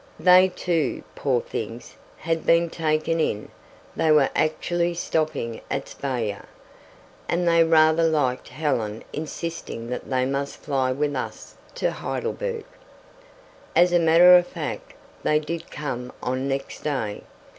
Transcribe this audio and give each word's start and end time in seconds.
They 0.19 0.47
too, 0.47 1.03
poor 1.13 1.41
things, 1.41 1.93
had 2.17 2.43
been 2.43 2.71
taken 2.71 3.19
in 3.19 3.49
they 3.95 4.09
were 4.11 4.31
actually 4.35 4.95
stopping 4.95 5.61
at 5.69 5.87
Speyer 5.89 6.45
and 7.29 7.47
they 7.47 7.63
rather 7.63 8.01
liked 8.05 8.47
Helen 8.47 9.03
insisting 9.13 9.91
that 9.91 10.09
they 10.09 10.25
must 10.25 10.55
fly 10.63 10.91
with 10.91 11.15
us 11.15 11.53
to 11.75 11.91
Heidelberg. 11.91 12.65
As 13.75 13.91
a 13.93 13.99
matter 13.99 14.35
of 14.35 14.47
fact, 14.47 14.93
they 15.21 15.37
did 15.37 15.69
come 15.69 16.11
on 16.23 16.47
next 16.47 16.79
day. 16.81 17.21